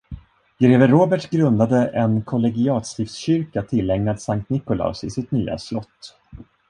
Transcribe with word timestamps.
Greve 0.59 0.87
Robert 0.91 1.29
grundade 1.29 1.87
en 1.93 2.21
kollegiatstiftskyrka 2.21 3.61
tillägnad 3.63 4.21
Sankt 4.21 4.49
Nikolaus 4.49 5.03
i 5.03 5.09
sitt 5.09 5.31
nya 5.31 5.57
slott. 5.57 6.17